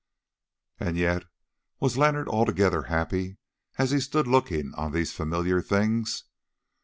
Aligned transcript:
And 0.79 0.97
yet, 0.97 1.25
was 1.79 1.95
Leonard 1.95 2.27
altogether 2.27 2.81
happy 2.89 3.37
as 3.77 3.91
he 3.91 3.99
stood 3.99 4.25
looking 4.25 4.73
on 4.73 4.93
these 4.93 5.13
familiar 5.13 5.61
things? 5.61 6.23